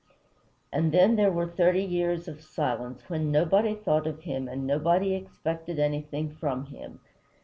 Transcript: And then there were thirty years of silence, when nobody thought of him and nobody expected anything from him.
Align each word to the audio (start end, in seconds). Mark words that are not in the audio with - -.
And 0.73 0.91
then 0.91 1.15
there 1.15 1.31
were 1.31 1.45
thirty 1.45 1.83
years 1.83 2.27
of 2.27 2.41
silence, 2.41 3.07
when 3.07 3.29
nobody 3.31 3.75
thought 3.75 4.07
of 4.07 4.21
him 4.23 4.47
and 4.47 4.65
nobody 4.65 5.13
expected 5.13 5.77
anything 5.77 6.31
from 6.35 6.65
him. 6.65 7.01